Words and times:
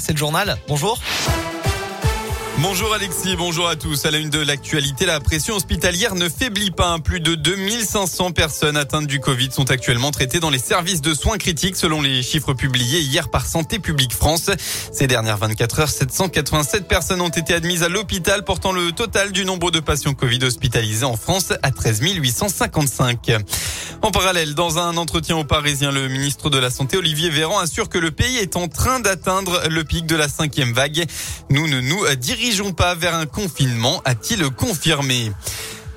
C'est 0.00 0.14
le 0.14 0.18
journal. 0.18 0.58
Bonjour. 0.66 0.98
Bonjour 2.58 2.92
Alexis, 2.92 3.36
bonjour 3.36 3.68
à 3.68 3.76
tous. 3.76 4.04
À 4.04 4.10
la 4.10 4.18
une 4.18 4.30
de 4.30 4.40
l'actualité, 4.40 5.06
la 5.06 5.20
pression 5.20 5.54
hospitalière 5.54 6.16
ne 6.16 6.28
faiblit 6.28 6.72
pas. 6.72 6.98
Plus 6.98 7.20
de 7.20 7.36
2500 7.36 8.32
personnes 8.32 8.76
atteintes 8.76 9.06
du 9.06 9.20
Covid 9.20 9.52
sont 9.52 9.70
actuellement 9.70 10.10
traitées 10.10 10.40
dans 10.40 10.50
les 10.50 10.58
services 10.58 11.02
de 11.02 11.14
soins 11.14 11.38
critiques 11.38 11.76
selon 11.76 12.02
les 12.02 12.24
chiffres 12.24 12.52
publiés 12.52 12.98
hier 12.98 13.28
par 13.28 13.46
Santé 13.46 13.78
publique 13.78 14.12
France. 14.12 14.50
Ces 14.90 15.06
dernières 15.06 15.38
24 15.38 15.78
heures, 15.78 15.90
787 15.90 16.88
personnes 16.88 17.20
ont 17.20 17.28
été 17.28 17.54
admises 17.54 17.84
à 17.84 17.88
l'hôpital, 17.88 18.42
portant 18.42 18.72
le 18.72 18.90
total 18.90 19.30
du 19.30 19.44
nombre 19.44 19.70
de 19.70 19.78
patients 19.78 20.14
Covid 20.14 20.42
hospitalisés 20.42 21.04
en 21.04 21.16
France 21.16 21.52
à 21.62 21.70
13 21.70 22.00
855. 22.00 23.30
En 24.06 24.12
parallèle, 24.12 24.54
dans 24.54 24.78
un 24.78 24.96
entretien 24.98 25.36
aux 25.36 25.42
Parisiens, 25.42 25.90
le 25.90 26.06
ministre 26.06 26.48
de 26.48 26.58
la 26.58 26.70
Santé, 26.70 26.96
Olivier 26.96 27.28
Véran, 27.28 27.58
assure 27.58 27.88
que 27.88 27.98
le 27.98 28.12
pays 28.12 28.36
est 28.36 28.54
en 28.54 28.68
train 28.68 29.00
d'atteindre 29.00 29.62
le 29.68 29.82
pic 29.82 30.06
de 30.06 30.14
la 30.14 30.28
cinquième 30.28 30.72
vague. 30.72 31.06
Nous 31.50 31.66
ne 31.66 31.80
nous 31.80 32.06
dirigeons 32.14 32.72
pas 32.72 32.94
vers 32.94 33.16
un 33.16 33.26
confinement, 33.26 34.02
a-t-il 34.04 34.48
confirmé. 34.50 35.32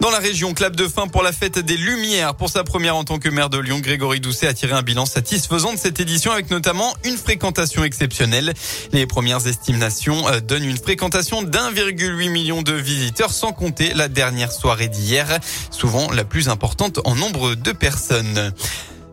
Dans 0.00 0.10
la 0.10 0.18
région, 0.18 0.52
clap 0.54 0.76
de 0.76 0.88
fin 0.88 1.06
pour 1.06 1.22
la 1.22 1.32
fête 1.32 1.58
des 1.58 1.76
Lumières. 1.76 2.34
Pour 2.34 2.50
sa 2.50 2.64
première 2.64 2.96
en 2.96 3.04
tant 3.04 3.18
que 3.18 3.28
maire 3.28 3.48
de 3.48 3.58
Lyon, 3.58 3.78
Grégory 3.78 4.20
Doucet 4.20 4.46
a 4.46 4.52
tiré 4.52 4.72
un 4.72 4.82
bilan 4.82 5.06
satisfaisant 5.06 5.72
de 5.72 5.78
cette 5.78 6.00
édition 6.00 6.32
avec 6.32 6.50
notamment 6.50 6.92
une 7.04 7.16
fréquentation 7.16 7.84
exceptionnelle. 7.84 8.52
Les 8.92 9.06
premières 9.06 9.46
estimations 9.46 10.28
euh, 10.28 10.40
donnent 10.40 10.64
une 10.64 10.76
fréquentation 10.76 11.42
d'1,8 11.42 12.28
million 12.28 12.62
de 12.62 12.72
visiteurs 12.72 13.32
sans 13.32 13.52
compter 13.52 13.94
la 13.94 14.08
dernière 14.08 14.52
soirée 14.52 14.88
d'hier, 14.88 15.38
souvent 15.70 16.10
la 16.10 16.24
plus 16.24 16.48
importante 16.48 17.00
en 17.04 17.14
nombre 17.14 17.54
de 17.54 17.72
personnes. 17.72 18.52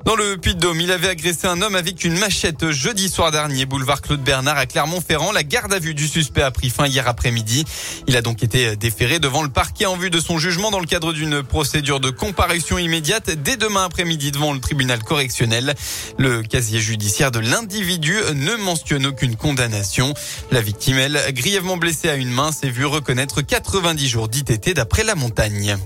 Dans 0.06 0.16
le 0.16 0.36
Puy-de-Dôme, 0.38 0.82
il 0.82 0.92
avait 0.92 1.10
agressé 1.10 1.46
un 1.46 1.62
homme 1.62 1.76
avec 1.76 2.04
une 2.04 2.18
machette 2.18 2.72
jeudi 2.72 3.08
soir 3.08 3.32
dernier, 3.32 3.66
boulevard 3.66 4.02
Claude 4.02 4.24
Bernard 4.24 4.58
à 4.58 4.66
Clermont-Ferrand. 4.66 5.32
La 5.32 5.44
garde 5.44 5.72
à 5.74 5.80
vue 5.80 5.94
du 5.94 6.08
suspect 6.08 6.42
a 6.42 6.50
pris 6.50 6.72
fin 6.72 6.88
hier 6.88 7.08
après-midi. 7.08 7.66
Il 8.08 8.18
a 8.18 8.22
donc 8.22 8.42
été 8.42 8.76
déféré 8.76 9.20
devant 9.20 9.44
le 9.44 9.50
parquet 9.50 9.86
en 9.86 9.96
vue 9.96 10.10
de 10.10 10.20
son 10.20 10.40
jugement 10.40 10.72
dans 10.72 10.80
le 10.80 10.88
cadre 10.88 11.14
d'une 11.14 11.44
procédure 11.44 12.00
de 12.00 12.10
comparution 12.10 12.80
immédiate 12.80 13.30
dès 13.30 13.58
demain 13.58 13.86
après-midi 13.86 14.32
devant 14.32 14.54
le 14.54 14.60
tribunal 14.60 15.04
correctionnel. 15.04 15.76
Le 16.18 16.42
casier 16.42 16.80
judiciaire 16.80 17.30
de 17.32 17.40
l'individu 17.40 18.18
ne 18.34 18.56
mentionne 18.56 19.06
aucune 19.06 19.36
condamnation. 19.36 20.16
La 20.52 20.62
victime, 20.62 20.98
elle, 20.98 21.20
grièvement 21.30 21.78
blessée 21.78 22.10
à 22.10 22.16
une 22.16 22.32
main, 22.32 22.52
s'est 22.52 22.70
vue 22.70 22.86
reconnaître 22.86 23.42
90 23.42 24.08
jours 24.10 24.30
d'ITT 24.30 24.74
d'après 24.74 25.04
la 25.04 25.14
montagne. 25.14 25.78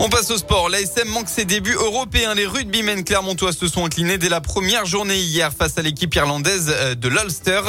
On 0.00 0.08
passe 0.08 0.30
au 0.30 0.38
sport. 0.38 0.68
L'ASM 0.68 1.08
manque 1.08 1.28
ses 1.28 1.44
débuts 1.44 1.74
européens. 1.74 2.32
Les 2.32 2.46
rugbymen 2.46 3.02
clermontois 3.02 3.52
se 3.52 3.66
sont 3.66 3.84
inclinés 3.84 4.16
dès 4.16 4.28
la 4.28 4.40
première 4.40 4.86
journée 4.86 5.18
hier 5.18 5.52
face 5.52 5.76
à 5.76 5.82
l'équipe 5.82 6.14
irlandaise 6.14 6.72
euh, 6.72 6.94
de 6.94 7.08
l'Ulster. 7.08 7.62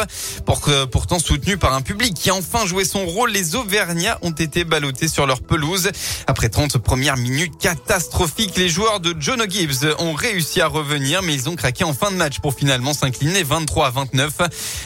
Pourtant 0.92 1.18
soutenu 1.18 1.58
par 1.58 1.74
un 1.74 1.82
public 1.82 2.14
qui 2.14 2.30
a 2.30 2.36
enfin 2.36 2.68
joué 2.68 2.86
son 2.86 3.04
rôle, 3.08 3.32
les 3.32 3.56
Auvergnats 3.56 4.20
ont 4.22 4.32
été 4.32 4.64
ballottés 4.64 5.08
sur 5.08 5.26
leur 5.26 5.42
pelouse. 5.42 5.90
Après 6.28 6.50
30 6.50 6.78
premières 6.78 7.18
minutes 7.18 7.58
catastrophiques, 7.60 8.58
les 8.58 8.70
joueurs 8.70 9.00
de 9.00 9.16
John 9.20 9.44
Gibbs 9.50 9.88
ont 9.98 10.14
réussi 10.14 10.62
à 10.62 10.68
revenir, 10.68 11.24
mais 11.24 11.34
ils 11.34 11.50
ont 11.50 11.56
craqué 11.56 11.84
en 11.84 11.96
fin 11.96 12.12
de 12.12 12.16
match 12.16 12.42
pour 12.42 12.54
finalement 12.54 12.94
s'incliner 12.94 13.42
23 13.42 13.88
à 13.88 13.90
29. 13.90 14.34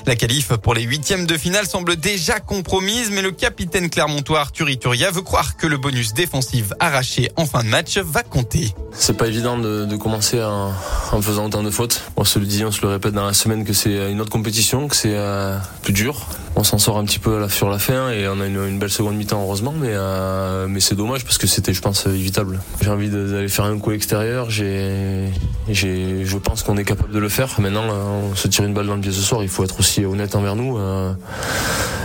La 0.06 0.16
qualif 0.16 0.54
pour 0.54 0.74
les 0.74 0.84
huitièmes 0.84 1.26
de 1.26 1.38
finale 1.38 1.68
semble 1.68 1.98
déjà 1.98 2.40
compromise, 2.40 3.10
mais 3.12 3.22
le 3.22 3.32
capitaine 3.32 3.90
clermontois 3.90 4.40
Arthur 4.40 4.70
Ituria 4.70 5.12
veut 5.12 5.24
croire 5.24 5.58
que 5.58 5.68
le 5.68 5.76
bonus 5.76 6.14
défensif 6.14 6.72
arraché 6.80 7.32
en 7.36 7.46
fin 7.46 7.64
de 7.64 7.70
match 7.70 7.98
va 7.98 8.24
compter. 8.24 8.74
C'est 8.92 9.18
pas 9.18 9.28
évident 9.28 9.58
de, 9.58 9.96
commencer 9.96 10.42
en, 10.42 11.22
faisant 11.22 11.46
autant 11.46 11.64
de 11.64 11.70
fautes. 11.70 12.02
On 12.16 12.24
se 12.24 12.40
le 12.40 12.46
dit, 12.46 12.64
on 12.64 12.72
se 12.72 12.82
le 12.82 12.90
répète 12.90 13.14
dans 13.14 13.26
la 13.26 13.34
semaine 13.34 13.66
que 13.66 13.74
c'est 13.74 14.12
une 14.12 14.22
autre 14.22 14.32
compétition, 14.32 14.88
que 14.88 14.96
c'est 14.96 15.16
euh, 15.16 15.58
plus 15.82 15.94
dur. 15.94 16.28
On 16.56 16.64
s'en 16.64 16.78
sort 16.78 16.98
un 16.98 17.06
petit 17.06 17.20
peu 17.20 17.48
sur 17.50 17.70
la 17.70 17.80
fin 17.80 18.10
et 18.10 18.28
on 18.28 18.40
a 18.40 18.46
une, 18.46 18.78
belle 18.78 18.92
seconde 18.92 19.16
mi-temps 19.16 19.42
heureusement, 19.42 19.74
mais, 19.76 19.92
euh, 19.92 20.68
mais 20.68 20.80
c'est 20.80 20.96
dommage 20.96 21.24
parce 21.24 21.38
que 21.38 21.48
c'était, 21.48 21.74
je 21.74 21.82
pense, 21.82 22.06
évitable. 22.06 22.60
J'ai 22.82 22.90
envie 22.90 23.10
d'aller 23.10 23.50
faire 23.50 23.66
un 23.66 23.80
coup 23.80 23.92
extérieur. 23.92 24.50
J'ai, 24.50 25.32
je 25.68 26.38
pense 26.38 26.62
qu'on 26.62 26.78
est 26.78 26.86
capable 26.86 27.12
de 27.12 27.20
le 27.20 27.30
faire. 27.30 27.60
Maintenant, 27.60 27.86
on 27.86 28.36
se 28.36 28.48
tire 28.48 28.66
une 28.66 28.74
balle 28.74 28.88
dans 28.88 28.96
le 28.96 29.02
pied 29.02 29.12
ce 29.12 29.22
soir. 29.22 29.42
Il 29.44 29.50
faut 29.50 29.64
être 29.64 29.80
aussi 29.80 30.06
honnête 30.06 30.36
envers 30.36 30.56
nous. 30.56 30.78
Euh, 30.78 31.14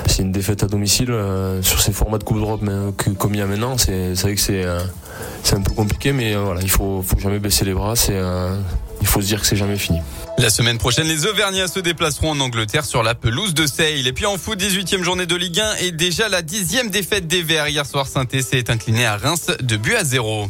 c'est 0.09 0.23
une 0.23 0.33
défaite 0.33 0.63
à 0.63 0.67
domicile 0.67 1.11
euh, 1.11 1.63
sur 1.63 1.81
ces 1.81 1.93
formats 1.93 2.19
de 2.19 2.25
Coupe 2.25 2.39
d'Europe 2.39 2.63
comme 3.19 3.35
il 3.35 3.39
y 3.39 3.43
a 3.43 3.47
maintenant. 3.47 3.79
C'est 3.79 4.15
vrai 4.15 4.35
que 4.35 4.41
c'est 4.41 4.65
euh, 4.65 4.81
c'est 5.43 5.55
un 5.55 5.61
peu 5.61 5.73
compliqué, 5.73 6.13
mais 6.13 6.35
euh, 6.35 6.41
voilà, 6.41 6.61
il 6.63 6.71
faut, 6.71 7.03
faut 7.03 7.19
jamais 7.19 7.39
baisser 7.39 7.65
les 7.65 7.75
bras. 7.75 7.95
Il 9.01 9.07
faut 9.07 9.21
se 9.21 9.27
dire 9.27 9.41
que 9.41 9.47
c'est 9.47 9.57
jamais 9.57 9.77
fini. 9.77 10.01
La 10.39 10.51
semaine 10.51 10.79
prochaine, 10.79 11.07
les 11.07 11.27
Auvergnats 11.27 11.69
se 11.69 11.81
déplaceront 11.81 12.33
en 12.33 12.41
Angleterre 12.41 12.85
sur 12.85 13.03
la 13.03 13.15
pelouse 13.15 13.55
de 13.55 13.67
Sale. 13.67 14.07
Et 14.07 14.13
puis 14.13 14.27
en 14.27 14.39
foot, 14.39 14.61
18e 14.61 15.03
journée 15.03 15.27
de 15.27 15.37
Ligue 15.37 15.61
1 15.61 15.75
et 15.85 15.93
déjà 15.93 16.29
la 16.29 16.43
dixième 16.43 16.91
défaite 16.91 17.27
des 17.27 17.43
Verts. 17.43 17.69
Hier 17.69 17.87
soir, 17.87 18.07
Saint-Etienne 18.07 18.43
s'est 18.43 18.71
incliné 18.71 19.07
à 19.07 19.17
Reims 19.17 19.47
de 19.61 19.77
but 19.77 19.95
à 19.95 20.05
zéro. 20.05 20.49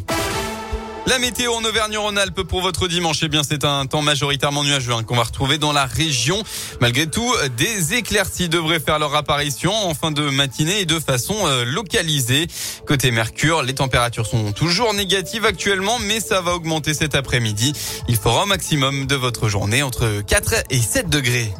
La 1.07 1.17
météo 1.17 1.53
en 1.53 1.63
Auvergne-Rhône-Alpes 1.63 2.43
pour 2.43 2.61
votre 2.61 2.87
dimanche, 2.87 3.19
eh 3.23 3.29
bien 3.29 3.41
c'est 3.43 3.65
un 3.65 3.85
temps 3.87 4.01
majoritairement 4.01 4.63
nuageux 4.63 4.93
hein, 4.93 5.03
qu'on 5.03 5.15
va 5.15 5.23
retrouver 5.23 5.57
dans 5.57 5.73
la 5.73 5.85
région. 5.85 6.43
Malgré 6.81 7.07
tout, 7.07 7.33
des 7.57 7.95
éclaircies 7.95 8.49
devraient 8.49 8.79
faire 8.79 8.99
leur 8.99 9.15
apparition 9.15 9.73
en 9.73 9.93
fin 9.93 10.11
de 10.11 10.21
matinée 10.29 10.81
et 10.81 10.85
de 10.85 10.99
façon 10.99 11.35
euh, 11.45 11.65
localisée. 11.65 12.47
Côté 12.85 13.11
Mercure, 13.11 13.63
les 13.63 13.73
températures 13.73 14.27
sont 14.27 14.51
toujours 14.51 14.93
négatives 14.93 15.45
actuellement, 15.45 15.97
mais 15.99 16.19
ça 16.19 16.41
va 16.41 16.53
augmenter 16.53 16.93
cet 16.93 17.15
après-midi. 17.15 17.73
Il 18.07 18.17
fera 18.17 18.43
un 18.43 18.47
maximum 18.47 19.07
de 19.07 19.15
votre 19.15 19.49
journée 19.49 19.81
entre 19.81 20.21
4 20.27 20.65
et 20.69 20.79
7 20.79 21.09
degrés. 21.09 21.53